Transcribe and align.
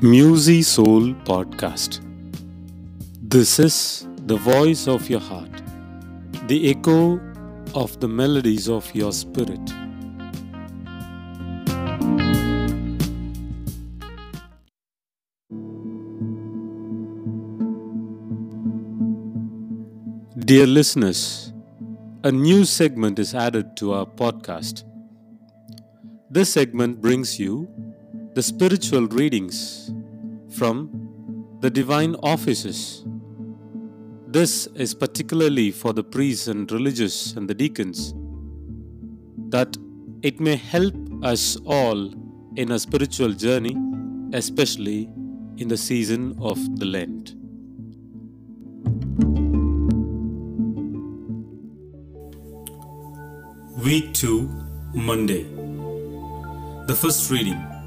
Musy 0.00 0.62
Soul 0.62 1.12
Podcast. 1.24 1.98
This 3.20 3.58
is 3.58 4.06
the 4.26 4.36
voice 4.36 4.86
of 4.86 5.10
your 5.10 5.18
heart, 5.18 5.50
the 6.46 6.70
echo 6.70 7.18
of 7.74 7.98
the 7.98 8.06
melodies 8.06 8.68
of 8.68 8.94
your 8.94 9.10
spirit. 9.10 9.58
Dear 20.38 20.68
listeners, 20.68 21.52
a 22.22 22.30
new 22.30 22.64
segment 22.64 23.18
is 23.18 23.34
added 23.34 23.76
to 23.78 23.94
our 23.94 24.06
podcast. 24.06 24.84
This 26.30 26.52
segment 26.52 27.00
brings 27.00 27.40
you 27.40 27.68
the 28.34 28.42
spiritual 28.42 29.08
readings 29.08 29.90
from 30.50 31.56
the 31.60 31.70
divine 31.70 32.14
offices. 32.22 33.04
This 34.26 34.66
is 34.74 34.94
particularly 34.94 35.70
for 35.70 35.92
the 35.92 36.04
priests 36.04 36.48
and 36.48 36.70
religious 36.70 37.34
and 37.34 37.48
the 37.48 37.54
deacons, 37.54 38.14
that 39.50 39.76
it 40.22 40.40
may 40.40 40.56
help 40.56 40.94
us 41.22 41.56
all 41.64 42.12
in 42.56 42.72
a 42.72 42.78
spiritual 42.78 43.32
journey, 43.32 43.76
especially 44.32 45.08
in 45.56 45.68
the 45.68 45.76
season 45.76 46.36
of 46.40 46.58
the 46.78 46.84
Lent. 46.84 47.34
Week 53.84 54.12
2, 54.12 54.42
Monday. 54.94 55.44
The 56.86 56.94
first 56.94 57.30
reading. 57.30 57.77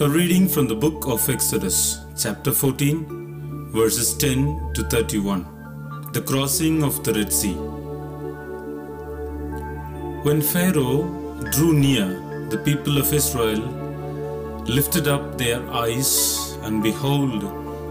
A 0.00 0.08
reading 0.08 0.46
from 0.46 0.68
the 0.68 0.76
book 0.76 1.08
of 1.08 1.28
Exodus, 1.28 1.98
chapter 2.16 2.52
14, 2.52 3.72
verses 3.72 4.16
10 4.16 4.72
to 4.74 4.84
31. 4.84 5.44
The 6.12 6.20
crossing 6.20 6.84
of 6.84 7.02
the 7.02 7.14
Red 7.14 7.32
Sea. 7.32 7.54
When 10.22 10.40
Pharaoh 10.40 11.02
drew 11.50 11.72
near, 11.72 12.06
the 12.48 12.58
people 12.58 12.98
of 12.98 13.12
Israel 13.12 13.58
lifted 14.66 15.08
up 15.08 15.36
their 15.36 15.68
eyes, 15.68 16.56
and 16.62 16.80
behold, 16.80 17.42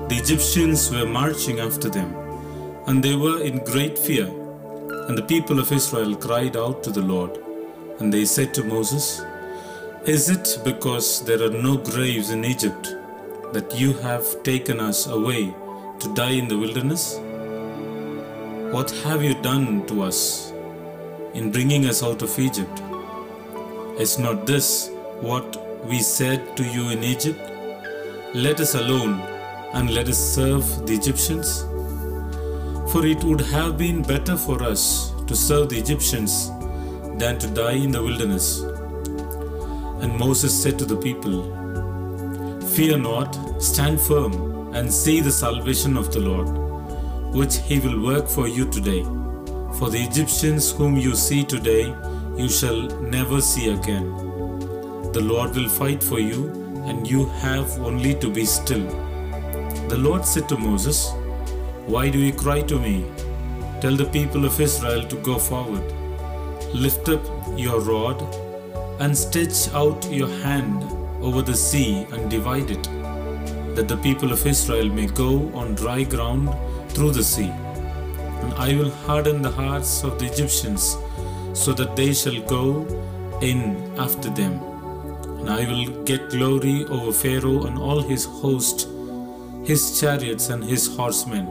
the 0.07 0.15
Egyptians 0.15 0.89
were 0.89 1.05
marching 1.05 1.59
after 1.59 1.89
them, 1.89 2.15
and 2.87 3.03
they 3.03 3.17
were 3.17 3.41
in 3.41 3.65
great 3.65 3.99
fear. 3.99 4.27
And 5.09 5.17
the 5.17 5.27
people 5.27 5.59
of 5.59 5.73
Israel 5.73 6.15
cried 6.15 6.55
out 6.55 6.83
to 6.83 6.89
the 6.89 7.01
Lord, 7.01 7.37
and 7.99 8.13
they 8.13 8.23
said 8.23 8.53
to 8.53 8.63
Moses, 8.63 9.21
Is 10.07 10.29
it 10.29 10.59
because 10.63 11.25
there 11.25 11.43
are 11.43 11.49
no 11.49 11.75
graves 11.75 12.29
in 12.29 12.45
Egypt 12.45 12.95
that 13.51 13.73
you 13.77 13.91
have 13.95 14.41
taken 14.41 14.79
us 14.79 15.05
away 15.05 15.53
to 15.99 16.13
die 16.13 16.31
in 16.41 16.47
the 16.47 16.57
wilderness? 16.57 17.17
What 18.73 18.89
have 19.03 19.21
you 19.21 19.33
done 19.41 19.85
to 19.87 20.03
us 20.03 20.53
in 21.33 21.51
bringing 21.51 21.87
us 21.87 22.03
out 22.03 22.21
of 22.21 22.39
Egypt? 22.39 22.81
Is 23.99 24.17
not 24.17 24.45
this 24.45 24.89
what 25.19 25.85
we 25.85 25.99
said 25.99 26.55
to 26.55 26.63
you 26.63 26.89
in 26.91 27.03
Egypt? 27.03 27.41
Let 28.33 28.61
us 28.61 28.75
alone 28.75 29.19
and 29.73 29.89
let 29.93 30.07
us 30.07 30.17
serve 30.17 30.87
the 30.87 30.93
Egyptians? 30.93 31.63
For 32.93 33.05
it 33.05 33.21
would 33.25 33.41
have 33.41 33.77
been 33.77 34.03
better 34.03 34.37
for 34.37 34.63
us 34.63 35.11
to 35.27 35.35
serve 35.35 35.67
the 35.67 35.77
Egyptians 35.77 36.49
than 37.17 37.37
to 37.39 37.47
die 37.47 37.79
in 37.83 37.91
the 37.91 38.01
wilderness. 38.01 38.63
And 40.01 40.17
Moses 40.17 40.61
said 40.61 40.77
to 40.79 40.85
the 40.85 40.97
people, 40.97 41.41
Fear 42.75 42.99
not, 42.99 43.33
stand 43.61 43.99
firm, 43.99 44.75
and 44.75 44.93
see 44.93 45.19
the 45.21 45.31
salvation 45.31 45.97
of 45.97 46.11
the 46.13 46.19
Lord, 46.19 46.47
which 47.33 47.57
he 47.57 47.79
will 47.79 47.99
work 48.03 48.27
for 48.27 48.47
you 48.47 48.69
today. 48.69 49.03
For 49.79 49.89
the 49.89 50.03
Egyptians 50.03 50.71
whom 50.71 50.97
you 50.97 51.15
see 51.15 51.43
today, 51.43 51.95
you 52.35 52.47
shall 52.47 52.81
never 53.15 53.41
see 53.41 53.69
again. 53.69 54.11
The 55.13 55.21
Lord 55.21 55.55
will 55.55 55.69
fight 55.69 56.03
for 56.03 56.19
you, 56.19 56.49
and 56.85 57.09
you 57.09 57.25
have 57.41 57.79
only 57.79 58.13
to 58.15 58.29
be 58.29 58.45
still. 58.45 58.85
The 59.89 59.97
Lord 59.97 60.25
said 60.25 60.47
to 60.49 60.57
Moses, 60.57 61.11
Why 61.87 62.09
do 62.09 62.19
you 62.19 62.33
cry 62.33 62.61
to 62.61 62.79
me? 62.79 63.05
Tell 63.81 63.95
the 63.95 64.05
people 64.05 64.45
of 64.45 64.59
Israel 64.59 65.03
to 65.07 65.15
go 65.17 65.39
forward. 65.39 65.83
Lift 66.73 67.09
up 67.09 67.23
your 67.55 67.79
rod 67.79 68.21
and 68.99 69.17
stretch 69.17 69.73
out 69.73 70.11
your 70.11 70.29
hand 70.43 70.83
over 71.21 71.41
the 71.41 71.55
sea 71.55 72.05
and 72.11 72.29
divide 72.29 72.71
it, 72.71 72.83
that 73.75 73.87
the 73.87 73.97
people 73.97 74.31
of 74.31 74.45
Israel 74.45 74.89
may 74.89 75.07
go 75.07 75.51
on 75.53 75.75
dry 75.75 76.03
ground 76.03 76.49
through 76.89 77.11
the 77.11 77.23
sea. 77.23 77.51
And 78.41 78.53
I 78.53 78.75
will 78.75 78.91
harden 78.91 79.41
the 79.41 79.51
hearts 79.51 80.03
of 80.03 80.19
the 80.19 80.25
Egyptians, 80.25 80.97
so 81.53 81.73
that 81.73 81.95
they 81.95 82.13
shall 82.13 82.39
go 82.41 82.85
in 83.41 83.59
after 83.97 84.29
them. 84.29 84.53
And 85.39 85.49
I 85.49 85.65
will 85.65 86.03
get 86.03 86.29
glory 86.29 86.85
over 86.85 87.11
Pharaoh 87.11 87.65
and 87.65 87.77
all 87.77 88.01
his 88.01 88.25
host, 88.25 88.87
his 89.63 89.99
chariots 89.99 90.49
and 90.49 90.63
his 90.63 90.95
horsemen. 90.95 91.47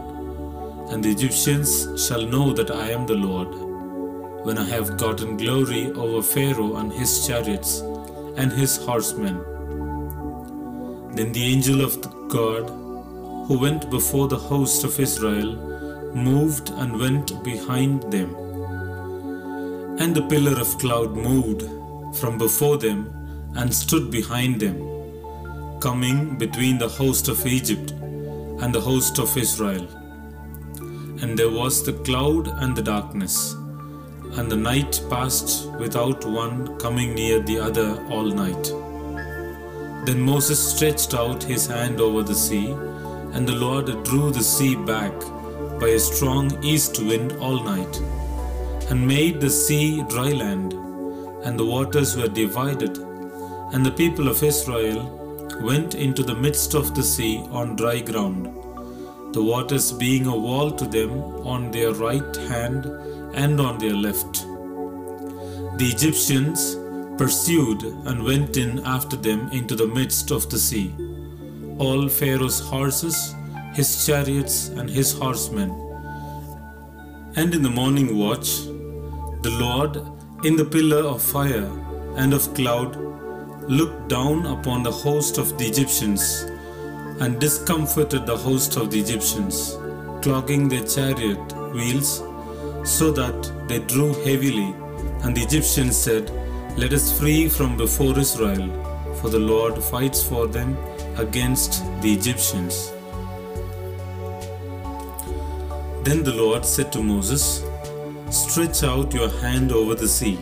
And 0.90 1.02
the 1.02 1.10
Egyptians 1.10 2.06
shall 2.06 2.22
know 2.22 2.52
that 2.52 2.70
I 2.70 2.90
am 2.90 3.06
the 3.06 3.14
Lord 3.14 3.65
when 4.42 4.58
I 4.58 4.64
have 4.64 4.96
gotten 4.96 5.36
glory 5.36 5.92
over 5.92 6.22
Pharaoh 6.22 6.76
and 6.76 6.92
his 6.92 7.26
chariots 7.26 7.80
and 8.36 8.52
his 8.52 8.76
horsemen. 8.76 9.36
Then 11.14 11.32
the 11.32 11.44
angel 11.52 11.80
of 11.80 12.00
God, 12.28 12.68
who 13.48 13.58
went 13.58 13.90
before 13.90 14.28
the 14.28 14.38
host 14.38 14.84
of 14.84 15.00
Israel, 15.00 15.56
moved 16.14 16.70
and 16.70 16.98
went 16.98 17.42
behind 17.42 18.02
them. 18.12 18.34
And 19.98 20.14
the 20.14 20.26
pillar 20.28 20.60
of 20.60 20.78
cloud 20.78 21.16
moved 21.16 21.62
from 22.16 22.38
before 22.38 22.76
them 22.76 23.12
and 23.56 23.74
stood 23.74 24.10
behind 24.10 24.60
them, 24.60 24.76
coming 25.80 26.36
between 26.38 26.78
the 26.78 26.88
host 26.88 27.28
of 27.28 27.46
Egypt 27.46 27.92
and 28.62 28.74
the 28.74 28.80
host 28.80 29.18
of 29.18 29.36
Israel. 29.36 29.86
And 31.22 31.38
there 31.38 31.50
was 31.50 31.82
the 31.82 31.94
cloud 32.04 32.48
and 32.48 32.76
the 32.76 32.82
darkness 32.82 33.54
and 34.36 34.50
the 34.50 34.56
night 34.56 35.00
passed 35.08 35.70
without 35.72 36.24
one 36.24 36.78
coming 36.78 37.14
near 37.14 37.40
the 37.40 37.58
other 37.58 37.88
all 38.10 38.24
night. 38.24 38.64
Then 40.06 40.20
Moses 40.20 40.60
stretched 40.74 41.14
out 41.14 41.42
his 41.42 41.66
hand 41.66 42.00
over 42.00 42.22
the 42.22 42.34
sea, 42.34 42.66
and 43.32 43.48
the 43.48 43.54
Lord 43.54 43.86
drew 44.04 44.30
the 44.30 44.42
sea 44.42 44.76
back 44.76 45.14
by 45.80 45.88
a 45.88 45.98
strong 45.98 46.62
east 46.62 47.02
wind 47.02 47.32
all 47.40 47.62
night, 47.62 48.00
and 48.90 49.08
made 49.08 49.40
the 49.40 49.50
sea 49.50 50.02
dry 50.10 50.30
land, 50.30 50.74
and 51.44 51.58
the 51.58 51.64
waters 51.64 52.16
were 52.16 52.28
divided, 52.28 52.98
and 53.72 53.84
the 53.84 53.98
people 54.02 54.28
of 54.28 54.42
Israel 54.42 55.00
went 55.62 55.94
into 55.94 56.22
the 56.22 56.34
midst 56.34 56.74
of 56.74 56.94
the 56.94 57.02
sea 57.02 57.38
on 57.50 57.76
dry 57.76 58.00
ground, 58.00 58.44
the 59.34 59.42
waters 59.42 59.92
being 59.92 60.26
a 60.26 60.36
wall 60.36 60.70
to 60.70 60.86
them 60.86 61.12
on 61.54 61.70
their 61.70 61.92
right 61.94 62.36
hand 62.52 62.84
and 63.36 63.60
on 63.60 63.78
their 63.78 63.94
left. 63.94 64.46
The 65.78 65.92
Egyptians 65.94 66.76
pursued 67.18 67.82
and 68.06 68.24
went 68.24 68.56
in 68.56 68.84
after 68.84 69.16
them 69.16 69.48
into 69.52 69.76
the 69.76 69.86
midst 69.86 70.30
of 70.30 70.48
the 70.50 70.58
sea, 70.58 70.94
all 71.78 72.08
Pharaoh's 72.08 72.60
horses, 72.60 73.34
his 73.74 74.06
chariots, 74.06 74.68
and 74.68 74.88
his 74.88 75.12
horsemen. 75.12 75.70
And 77.36 77.54
in 77.54 77.62
the 77.62 77.70
morning 77.70 78.16
watch, 78.18 78.64
the 79.42 79.56
Lord, 79.60 80.00
in 80.44 80.56
the 80.56 80.64
pillar 80.64 81.04
of 81.06 81.22
fire 81.22 81.70
and 82.16 82.32
of 82.32 82.54
cloud, 82.54 82.96
looked 83.68 84.08
down 84.08 84.46
upon 84.46 84.82
the 84.82 84.92
host 84.92 85.38
of 85.38 85.58
the 85.58 85.66
Egyptians 85.66 86.46
and 87.20 87.40
discomfited 87.40 88.24
the 88.26 88.36
host 88.36 88.76
of 88.76 88.90
the 88.90 89.00
Egyptians, 89.00 89.76
clogging 90.22 90.68
their 90.68 90.86
chariot 90.86 91.52
wheels 91.72 92.22
so 92.86 93.10
that 93.10 93.52
they 93.66 93.80
drew 93.80 94.14
heavily. 94.22 94.72
And 95.22 95.36
the 95.36 95.42
Egyptians 95.42 95.96
said, 95.96 96.30
Let 96.78 96.92
us 96.92 97.18
flee 97.18 97.48
from 97.48 97.76
before 97.76 98.16
Israel, 98.16 98.68
for 99.20 99.28
the 99.28 99.40
Lord 99.40 99.82
fights 99.82 100.22
for 100.22 100.46
them 100.46 100.76
against 101.18 101.82
the 102.00 102.12
Egyptians. 102.12 102.92
Then 106.04 106.22
the 106.22 106.34
Lord 106.34 106.64
said 106.64 106.92
to 106.92 107.02
Moses, 107.02 107.64
Stretch 108.30 108.84
out 108.84 109.12
your 109.12 109.30
hand 109.40 109.72
over 109.72 109.96
the 109.96 110.06
sea, 110.06 110.38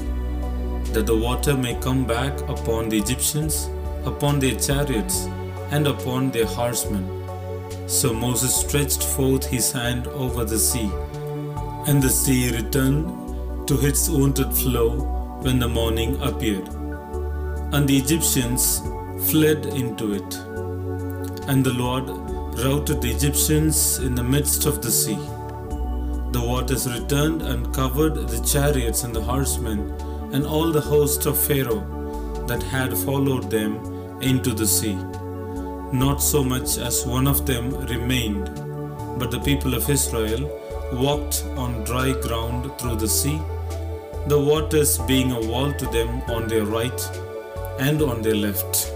that 0.92 1.06
the 1.06 1.16
water 1.16 1.56
may 1.56 1.74
come 1.76 2.04
back 2.04 2.38
upon 2.42 2.90
the 2.90 2.98
Egyptians, 2.98 3.70
upon 4.04 4.38
their 4.38 4.56
chariots, 4.56 5.24
and 5.70 5.86
upon 5.86 6.30
their 6.30 6.46
horsemen. 6.46 7.08
So 7.86 8.12
Moses 8.12 8.54
stretched 8.54 9.02
forth 9.02 9.46
his 9.46 9.72
hand 9.72 10.06
over 10.08 10.44
the 10.44 10.58
sea 10.58 10.90
and 11.86 12.02
the 12.02 12.08
sea 12.08 12.50
returned 12.50 13.68
to 13.68 13.74
its 13.86 14.08
wonted 14.08 14.52
flow 14.52 14.90
when 15.42 15.58
the 15.58 15.68
morning 15.68 16.20
appeared. 16.22 16.66
And 17.74 17.86
the 17.86 17.96
Egyptians 17.96 18.80
fled 19.30 19.66
into 19.66 20.14
it. 20.14 20.34
And 21.48 21.64
the 21.64 21.74
Lord 21.74 22.08
routed 22.64 23.02
the 23.02 23.10
Egyptians 23.10 23.98
in 23.98 24.14
the 24.14 24.22
midst 24.22 24.64
of 24.64 24.80
the 24.80 24.90
sea. 24.90 25.18
The 26.32 26.42
waters 26.42 26.88
returned 26.88 27.42
and 27.42 27.74
covered 27.74 28.14
the 28.28 28.42
chariots 28.44 29.04
and 29.04 29.14
the 29.14 29.20
horsemen 29.20 29.90
and 30.32 30.46
all 30.46 30.72
the 30.72 30.80
host 30.80 31.26
of 31.26 31.38
Pharaoh 31.38 31.84
that 32.48 32.62
had 32.62 32.96
followed 32.96 33.50
them 33.50 33.76
into 34.22 34.54
the 34.54 34.66
sea. 34.66 34.96
Not 35.92 36.22
so 36.22 36.42
much 36.42 36.78
as 36.78 37.06
one 37.06 37.26
of 37.26 37.46
them 37.46 37.70
remained, 37.86 38.46
but 39.18 39.30
the 39.30 39.40
people 39.40 39.74
of 39.74 39.88
Israel 39.88 40.50
walked 40.94 41.44
on 41.56 41.84
dry 41.84 42.12
ground 42.12 42.70
through 42.78 42.96
the 42.96 43.08
sea, 43.08 43.40
the 44.26 44.40
waters 44.40 44.98
being 45.06 45.32
a 45.32 45.40
wall 45.40 45.72
to 45.72 45.86
them 45.86 46.22
on 46.30 46.48
their 46.48 46.64
right 46.64 47.00
and 47.78 48.00
on 48.02 48.22
their 48.22 48.34
left. 48.34 48.92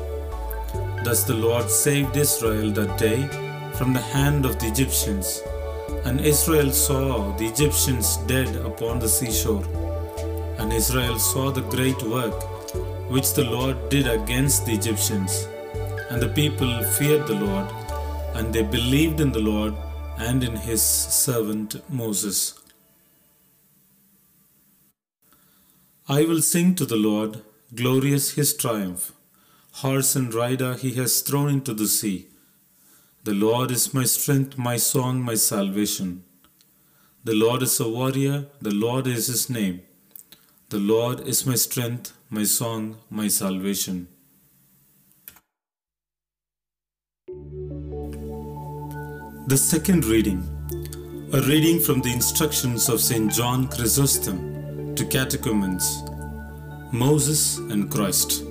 Thus 1.04 1.24
the 1.24 1.34
Lord 1.34 1.68
saved 1.70 2.16
Israel 2.16 2.70
that 2.72 2.98
day 2.98 3.26
from 3.76 3.92
the 3.92 4.00
hand 4.00 4.44
of 4.44 4.58
the 4.58 4.66
Egyptians, 4.66 5.42
and 6.04 6.20
Israel 6.20 6.70
saw 6.70 7.36
the 7.36 7.46
Egyptians 7.46 8.16
dead 8.26 8.56
upon 8.56 8.98
the 8.98 9.08
seashore. 9.08 9.64
And 10.58 10.72
Israel 10.72 11.18
saw 11.18 11.50
the 11.50 11.68
great 11.74 12.02
work 12.02 12.34
which 13.08 13.32
the 13.34 13.44
Lord 13.44 13.76
did 13.88 14.06
against 14.06 14.66
the 14.66 14.72
Egyptians. 14.72 15.46
And 16.10 16.20
the 16.20 16.28
people 16.28 16.82
feared 16.96 17.26
the 17.26 17.40
Lord, 17.46 17.68
and 18.34 18.52
they 18.52 18.62
believed 18.62 19.20
in 19.20 19.30
the 19.32 19.46
Lord 19.52 19.74
and 20.18 20.42
in 20.42 20.56
his 20.56 20.82
servant 20.82 21.76
Moses. 21.88 22.54
I 26.08 26.24
will 26.24 26.42
sing 26.42 26.74
to 26.76 26.86
the 26.86 26.96
Lord, 26.96 27.42
glorious 27.74 28.32
his 28.32 28.54
triumph. 28.54 29.12
Horse 29.82 30.16
and 30.16 30.34
rider 30.34 30.74
he 30.74 30.94
has 30.94 31.20
thrown 31.20 31.50
into 31.50 31.72
the 31.72 31.86
sea. 31.86 32.28
The 33.24 33.34
Lord 33.34 33.70
is 33.70 33.94
my 33.94 34.04
strength, 34.04 34.58
my 34.58 34.76
song, 34.76 35.20
my 35.22 35.34
salvation. 35.34 36.24
The 37.24 37.34
Lord 37.34 37.62
is 37.62 37.78
a 37.78 37.88
warrior, 37.88 38.46
the 38.60 38.74
Lord 38.74 39.06
is 39.06 39.26
his 39.26 39.48
name. 39.50 39.82
The 40.70 40.78
Lord 40.78 41.20
is 41.28 41.46
my 41.46 41.54
strength, 41.54 42.12
my 42.30 42.44
song, 42.44 42.96
my 43.10 43.28
salvation. 43.28 44.08
The 49.48 49.56
second 49.56 50.04
reading, 50.04 50.40
a 51.32 51.40
reading 51.40 51.80
from 51.80 52.02
the 52.02 52.12
instructions 52.12 52.90
of 52.90 53.00
St. 53.00 53.32
John 53.32 53.66
Chrysostom 53.66 54.94
to 54.94 55.06
catechumens, 55.06 56.02
Moses 56.92 57.56
and 57.56 57.90
Christ. 57.90 58.44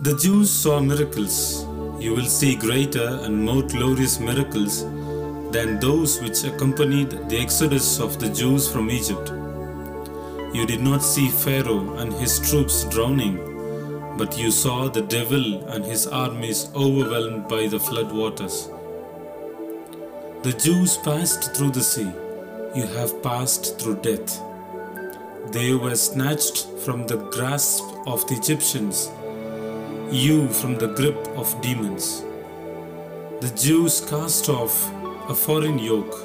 The 0.00 0.18
Jews 0.20 0.50
saw 0.50 0.80
miracles. 0.80 1.64
You 2.00 2.16
will 2.16 2.24
see 2.24 2.56
greater 2.56 3.20
and 3.22 3.44
more 3.44 3.62
glorious 3.62 4.18
miracles 4.18 4.82
than 5.52 5.78
those 5.78 6.20
which 6.20 6.42
accompanied 6.42 7.10
the 7.28 7.38
exodus 7.38 8.00
of 8.00 8.18
the 8.18 8.28
Jews 8.28 8.68
from 8.68 8.90
Egypt. 8.90 9.30
You 10.52 10.66
did 10.66 10.80
not 10.80 11.00
see 11.00 11.28
Pharaoh 11.28 11.94
and 11.98 12.12
his 12.14 12.40
troops 12.50 12.86
drowning, 12.86 13.38
but 14.18 14.36
you 14.36 14.50
saw 14.50 14.88
the 14.88 15.02
devil 15.02 15.64
and 15.68 15.84
his 15.84 16.08
armies 16.08 16.70
overwhelmed 16.74 17.46
by 17.46 17.68
the 17.68 17.78
flood 17.78 18.10
waters. 18.10 18.68
The 20.42 20.52
Jews 20.54 20.96
passed 20.96 21.54
through 21.54 21.70
the 21.70 21.82
sea. 21.84 22.10
You 22.74 22.84
have 22.96 23.22
passed 23.22 23.78
through 23.78 23.98
death. 24.02 24.40
They 25.52 25.72
were 25.72 25.94
snatched 25.94 26.66
from 26.84 27.06
the 27.06 27.18
grasp 27.30 27.84
of 28.08 28.26
the 28.26 28.34
Egyptians, 28.34 29.12
you 30.10 30.48
from 30.48 30.78
the 30.78 30.88
grip 30.88 31.28
of 31.36 31.54
demons. 31.60 32.24
The 33.40 33.52
Jews 33.54 34.00
cast 34.00 34.48
off 34.48 34.74
a 35.28 35.34
foreign 35.34 35.78
yoke, 35.78 36.18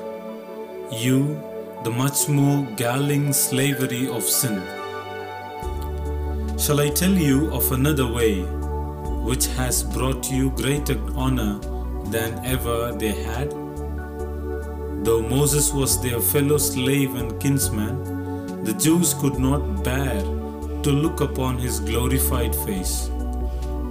you 0.92 1.40
the 1.84 1.92
much 1.92 2.28
more 2.28 2.66
galling 2.76 3.34
slavery 3.34 4.10
of 4.10 4.24
sin. 4.24 4.64
Shall 6.58 6.80
I 6.80 6.90
tell 6.90 7.14
you 7.14 7.54
of 7.54 7.72
another 7.72 8.12
way 8.12 8.42
which 9.30 9.46
has 9.58 9.84
brought 9.84 10.32
you 10.32 10.50
greater 10.50 11.00
honor 11.16 11.60
than 12.06 12.44
ever 12.44 12.94
they 12.94 13.14
had? 13.24 13.67
Though 15.08 15.22
Moses 15.22 15.72
was 15.72 16.02
their 16.02 16.20
fellow 16.20 16.58
slave 16.58 17.16
and 17.16 17.40
kinsman, 17.40 18.66
the 18.66 18.74
Jews 18.74 19.14
could 19.14 19.40
not 19.40 19.82
bear 19.82 20.20
to 20.20 20.92
look 20.92 21.22
upon 21.22 21.58
his 21.58 21.80
glorified 21.80 22.54
face. 22.54 23.10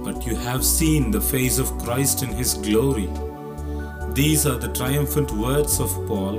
But 0.05 0.27
you 0.27 0.35
have 0.35 0.63
seen 0.63 1.09
the 1.09 1.19
face 1.19 1.57
of 1.57 1.75
Christ 1.79 2.21
in 2.21 2.29
his 2.29 2.53
glory. 2.53 3.09
These 4.13 4.45
are 4.45 4.59
the 4.59 4.71
triumphant 4.75 5.31
words 5.31 5.79
of 5.79 5.89
Paul, 6.05 6.37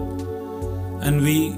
and 1.03 1.23
we 1.23 1.57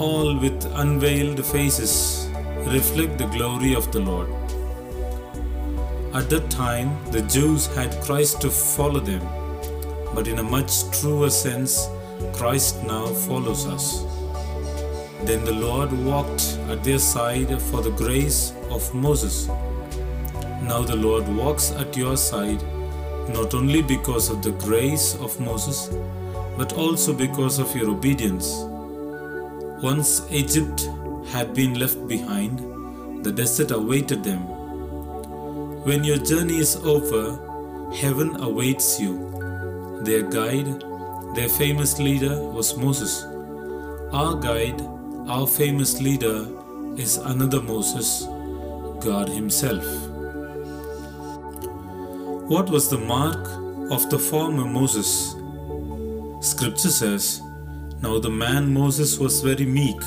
all 0.00 0.38
with 0.38 0.64
unveiled 0.76 1.44
faces 1.44 2.30
reflect 2.68 3.18
the 3.18 3.26
glory 3.36 3.74
of 3.74 3.90
the 3.90 3.98
Lord. 3.98 4.28
At 6.14 6.30
that 6.30 6.48
time, 6.50 6.96
the 7.10 7.22
Jews 7.22 7.66
had 7.74 8.00
Christ 8.00 8.40
to 8.42 8.48
follow 8.48 9.00
them, 9.00 9.26
but 10.14 10.28
in 10.28 10.38
a 10.38 10.44
much 10.44 10.88
truer 10.92 11.28
sense, 11.28 11.88
Christ 12.32 12.82
now 12.84 13.06
follows 13.06 13.66
us. 13.66 14.04
Then 15.24 15.44
the 15.44 15.52
Lord 15.52 15.92
walked 16.04 16.58
at 16.68 16.82
their 16.82 16.98
side 16.98 17.60
for 17.62 17.82
the 17.82 17.90
grace 17.90 18.52
of 18.70 18.92
Moses. 18.94 19.48
Now 20.62 20.82
the 20.82 20.96
Lord 20.96 21.28
walks 21.28 21.70
at 21.72 21.96
your 21.96 22.16
side 22.16 22.62
not 23.28 23.54
only 23.54 23.82
because 23.82 24.30
of 24.30 24.42
the 24.42 24.52
grace 24.52 25.14
of 25.16 25.38
Moses, 25.40 25.90
but 26.56 26.72
also 26.74 27.12
because 27.12 27.58
of 27.58 27.74
your 27.74 27.90
obedience. 27.90 28.52
Once 29.82 30.22
Egypt 30.30 30.88
had 31.30 31.54
been 31.54 31.78
left 31.78 32.06
behind, 32.08 32.58
the 33.24 33.32
desert 33.32 33.70
awaited 33.70 34.24
them. 34.24 34.40
When 35.84 36.04
your 36.04 36.18
journey 36.18 36.58
is 36.58 36.76
over, 36.76 37.38
heaven 37.94 38.40
awaits 38.42 39.00
you. 39.00 39.30
Their 40.04 40.22
guide 40.22 40.84
their 41.34 41.48
famous 41.48 41.98
leader 41.98 42.38
was 42.40 42.76
Moses. 42.76 43.24
Our 44.12 44.34
guide, 44.36 44.80
our 45.26 45.46
famous 45.46 45.98
leader, 45.98 46.46
is 46.98 47.16
another 47.16 47.62
Moses, 47.62 48.24
God 49.00 49.30
Himself. 49.30 49.84
What 52.50 52.68
was 52.68 52.90
the 52.90 52.98
mark 52.98 53.48
of 53.90 54.10
the 54.10 54.18
former 54.18 54.66
Moses? 54.66 55.34
Scripture 56.40 56.90
says, 56.90 57.40
Now 58.02 58.18
the 58.18 58.28
man 58.28 58.74
Moses 58.74 59.18
was 59.18 59.40
very 59.40 59.64
meek, 59.64 60.02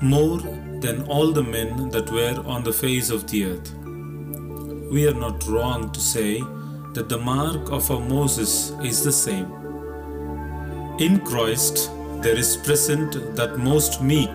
more 0.00 0.38
than 0.80 1.02
all 1.08 1.30
the 1.32 1.42
men 1.42 1.90
that 1.90 2.10
were 2.10 2.42
on 2.46 2.64
the 2.64 2.72
face 2.72 3.10
of 3.10 3.26
the 3.30 3.44
earth. 3.44 3.74
We 4.90 5.06
are 5.06 5.20
not 5.26 5.46
wrong 5.46 5.92
to 5.92 6.00
say 6.00 6.40
that 6.94 7.10
the 7.10 7.18
mark 7.18 7.70
of 7.70 7.90
our 7.90 8.00
Moses 8.00 8.70
is 8.82 9.04
the 9.04 9.12
same. 9.12 9.63
In 11.00 11.18
Christ, 11.22 11.90
there 12.22 12.36
is 12.36 12.56
present 12.56 13.34
that 13.34 13.58
most 13.58 14.00
meek 14.00 14.30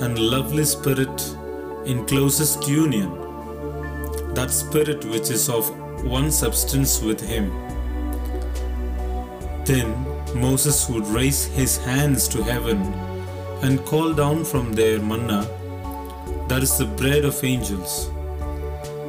and 0.00 0.18
lovely 0.18 0.64
spirit 0.64 1.36
in 1.84 2.06
closest 2.06 2.66
union, 2.66 3.10
that 4.32 4.50
spirit 4.50 5.04
which 5.04 5.28
is 5.28 5.50
of 5.50 5.68
one 6.02 6.30
substance 6.30 7.02
with 7.02 7.20
Him. 7.20 7.50
Then 9.66 9.92
Moses 10.34 10.88
would 10.88 11.06
raise 11.08 11.44
his 11.44 11.76
hands 11.76 12.26
to 12.28 12.42
heaven 12.42 12.78
and 13.60 13.84
call 13.84 14.14
down 14.14 14.46
from 14.46 14.72
there 14.72 14.98
manna, 14.98 15.46
that 16.48 16.62
is 16.62 16.78
the 16.78 16.86
bread 16.86 17.26
of 17.26 17.44
angels. 17.44 18.10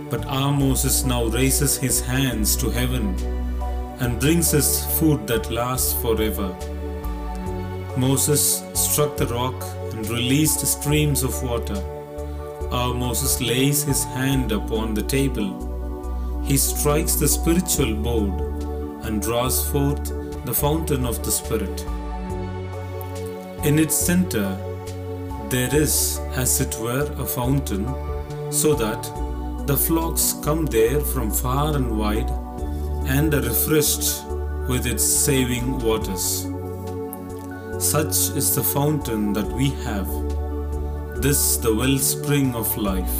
But 0.09 0.25
our 0.25 0.51
Moses 0.51 1.05
now 1.05 1.27
raises 1.27 1.77
his 1.77 2.01
hands 2.01 2.57
to 2.57 2.69
heaven 2.69 3.15
and 4.01 4.19
brings 4.19 4.53
us 4.53 4.99
food 4.99 5.25
that 5.27 5.49
lasts 5.49 5.93
forever. 6.01 6.53
Moses 7.97 8.63
struck 8.73 9.17
the 9.17 9.27
rock 9.27 9.53
and 9.91 10.09
released 10.09 10.65
streams 10.65 11.21
of 11.21 11.43
water. 11.43 11.77
Our 12.71 12.91
Moses 12.93 13.39
lays 13.39 13.83
his 13.83 14.03
hand 14.03 14.51
upon 14.51 14.95
the 14.95 15.03
table. 15.03 16.41
He 16.43 16.57
strikes 16.57 17.15
the 17.15 17.27
spiritual 17.27 17.93
board 17.95 18.63
and 19.05 19.21
draws 19.21 19.69
forth 19.69 20.05
the 20.45 20.53
fountain 20.53 21.05
of 21.05 21.23
the 21.23 21.31
Spirit. 21.31 21.85
In 23.63 23.77
its 23.77 23.95
center, 23.95 24.57
there 25.49 25.73
is, 25.73 26.19
as 26.35 26.59
it 26.61 26.75
were, 26.81 27.05
a 27.19 27.25
fountain, 27.25 27.85
so 28.51 28.73
that 28.73 29.03
the 29.67 29.77
flocks 29.77 30.33
come 30.43 30.65
there 30.65 30.99
from 30.99 31.29
far 31.29 31.75
and 31.75 31.97
wide 31.97 32.29
and 33.07 33.33
are 33.35 33.41
refreshed 33.41 34.25
with 34.67 34.87
its 34.87 35.03
saving 35.03 35.77
waters. 35.77 36.47
Such 37.79 38.35
is 38.37 38.55
the 38.55 38.63
fountain 38.63 39.33
that 39.33 39.47
we 39.47 39.71
have, 39.83 40.07
this 41.21 41.57
the 41.57 41.73
wellspring 41.73 42.55
of 42.55 42.77
life, 42.77 43.17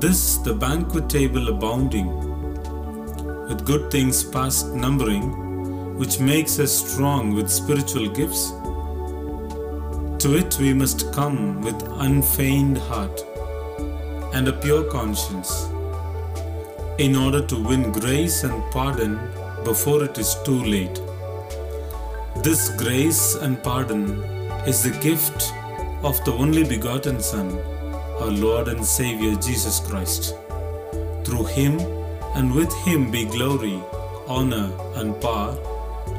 this 0.00 0.36
the 0.38 0.54
banquet 0.54 1.08
table 1.08 1.48
abounding, 1.48 2.08
with 3.48 3.64
good 3.64 3.90
things 3.90 4.22
past 4.24 4.68
numbering, 4.74 5.96
which 5.96 6.18
makes 6.18 6.58
us 6.58 6.72
strong 6.72 7.34
with 7.34 7.48
spiritual 7.48 8.08
gifts? 8.08 8.50
To 10.22 10.36
it 10.36 10.58
we 10.58 10.74
must 10.74 11.12
come 11.12 11.62
with 11.62 11.80
unfeigned 12.00 12.78
heart 12.78 13.24
and 14.34 14.48
a 14.48 14.52
pure 14.52 14.84
conscience, 14.90 15.68
in 16.98 17.16
order 17.16 17.44
to 17.46 17.56
win 17.56 17.92
grace 17.92 18.44
and 18.44 18.62
pardon 18.72 19.18
before 19.64 20.04
it 20.04 20.18
is 20.18 20.36
too 20.44 20.62
late. 20.64 21.00
This 22.42 22.70
grace 22.70 23.36
and 23.36 23.62
pardon 23.62 24.20
is 24.66 24.82
the 24.82 24.90
gift 25.00 25.52
of 26.02 26.18
the 26.24 26.32
only 26.32 26.64
begotten 26.64 27.20
Son, 27.20 27.56
our 28.20 28.32
Lord 28.32 28.66
and 28.66 28.84
Savior 28.84 29.36
Jesus 29.36 29.78
Christ. 29.78 30.34
Through 31.22 31.44
him 31.44 31.78
and 32.34 32.52
with 32.52 32.72
him 32.78 33.12
be 33.12 33.26
glory, 33.26 33.80
honor, 34.26 34.72
and 34.96 35.20
power 35.20 35.54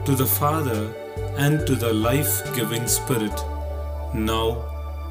to 0.06 0.16
the 0.16 0.26
Father 0.26 0.94
and 1.38 1.68
to 1.68 1.76
the 1.76 1.92
life 1.92 2.56
giving 2.56 2.88
Spirit, 2.88 3.38
now 4.14 4.64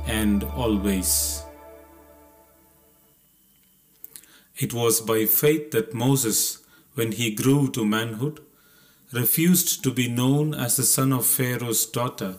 and 0.07 0.45
always. 0.45 1.43
It 4.57 4.73
was 4.73 5.03
by 5.03 5.27
faith 5.27 5.73
that 5.73 5.93
Moses, 5.93 6.63
when 6.95 7.13
he 7.13 7.35
grew 7.35 7.71
to 7.73 7.85
manhood, 7.85 8.41
refused 9.13 9.83
to 9.85 9.93
be 9.93 10.09
known 10.09 10.55
as 10.55 10.77
the 10.77 10.83
son 10.83 11.13
of 11.13 11.27
Pharaoh's 11.27 11.85
daughter 11.87 12.37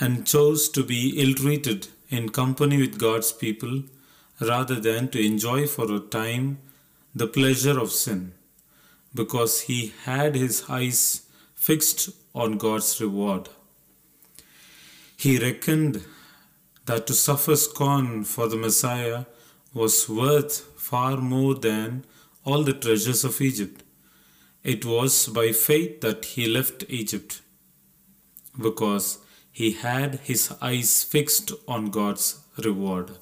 and 0.00 0.26
chose 0.26 0.68
to 0.70 0.82
be 0.82 1.20
ill 1.20 1.34
treated 1.34 1.88
in 2.08 2.28
company 2.28 2.78
with 2.78 2.98
God's 2.98 3.32
people 3.32 3.82
rather 4.40 4.78
than 4.80 5.08
to 5.08 5.24
enjoy 5.24 5.66
for 5.66 5.92
a 5.94 6.00
time 6.00 6.58
the 7.14 7.26
pleasure 7.26 7.78
of 7.80 7.90
sin, 7.90 8.32
because 9.14 9.62
he 9.62 9.94
had 10.04 10.34
his 10.34 10.64
eyes 10.68 11.22
fixed 11.54 12.10
on 12.34 12.58
God's 12.58 13.00
reward. 13.00 13.48
He 15.16 15.38
reckoned 15.38 16.04
that 16.84 17.06
to 17.06 17.14
suffer 17.14 17.56
scorn 17.56 18.24
for 18.24 18.48
the 18.48 18.56
Messiah 18.56 19.24
was 19.72 20.08
worth 20.08 20.60
far 20.80 21.16
more 21.16 21.54
than 21.54 22.04
all 22.44 22.62
the 22.62 22.74
treasures 22.74 23.24
of 23.24 23.40
Egypt. 23.40 23.82
It 24.74 24.84
was 24.84 25.28
by 25.28 25.52
faith 25.52 26.00
that 26.00 26.24
he 26.24 26.48
left 26.48 26.84
Egypt, 26.88 27.40
because 28.60 29.18
he 29.52 29.70
had 29.82 30.16
his 30.24 30.52
eyes 30.60 31.04
fixed 31.04 31.52
on 31.68 31.90
God's 31.90 32.40
reward. 32.64 33.12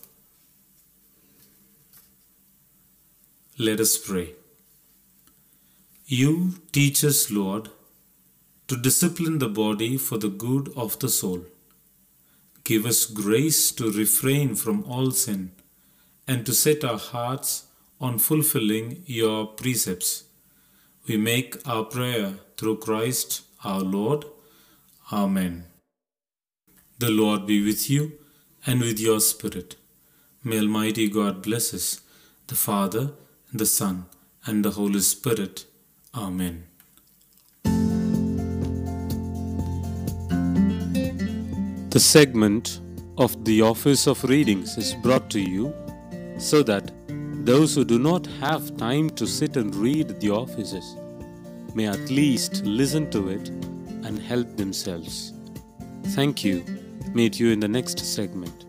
Let 3.58 3.78
us 3.78 3.98
pray. 3.98 4.32
You 6.06 6.54
teach 6.72 7.04
us, 7.04 7.30
Lord, 7.30 7.68
to 8.68 8.76
discipline 8.78 9.38
the 9.38 9.50
body 9.50 9.98
for 9.98 10.16
the 10.16 10.34
good 10.46 10.72
of 10.74 10.98
the 10.98 11.10
soul. 11.10 11.44
Give 12.64 12.86
us 12.86 13.04
grace 13.04 13.70
to 13.72 13.92
refrain 13.92 14.54
from 14.54 14.84
all 14.84 15.10
sin 15.10 15.50
and 16.26 16.46
to 16.46 16.54
set 16.54 16.84
our 16.84 16.98
hearts 16.98 17.66
on 18.00 18.18
fulfilling 18.18 19.02
your 19.04 19.46
precepts. 19.46 20.24
We 21.06 21.18
make 21.18 21.56
our 21.68 21.84
prayer 21.84 22.34
through 22.56 22.78
Christ 22.78 23.42
our 23.62 23.80
Lord. 23.80 24.24
Amen. 25.12 25.66
The 26.98 27.10
Lord 27.10 27.46
be 27.46 27.62
with 27.62 27.90
you 27.90 28.12
and 28.66 28.80
with 28.80 28.98
your 28.98 29.20
spirit. 29.20 29.76
May 30.42 30.58
Almighty 30.60 31.08
God 31.08 31.42
bless 31.42 31.74
us, 31.74 32.00
the 32.46 32.54
Father, 32.54 33.10
the 33.52 33.66
Son, 33.66 34.06
and 34.46 34.64
the 34.64 34.70
Holy 34.70 35.00
Spirit. 35.00 35.66
Amen. 36.14 36.64
The 41.90 42.00
segment 42.00 42.80
of 43.18 43.44
the 43.44 43.60
Office 43.60 44.06
of 44.06 44.24
Readings 44.24 44.78
is 44.78 44.94
brought 44.94 45.28
to 45.30 45.40
you 45.40 45.74
so 46.38 46.62
that 46.62 46.90
those 47.44 47.74
who 47.74 47.84
do 47.84 47.98
not 47.98 48.26
have 48.40 48.74
time 48.78 49.10
to 49.10 49.26
sit 49.26 49.58
and 49.58 49.74
read 49.74 50.18
the 50.18 50.30
offices 50.30 50.96
may 51.74 51.86
at 51.86 52.08
least 52.08 52.64
listen 52.64 53.10
to 53.10 53.28
it 53.28 53.48
and 54.06 54.18
help 54.18 54.56
themselves. 54.56 55.34
Thank 56.14 56.42
you. 56.42 56.64
Meet 57.12 57.38
you 57.38 57.50
in 57.50 57.60
the 57.60 57.68
next 57.68 57.98
segment. 57.98 58.64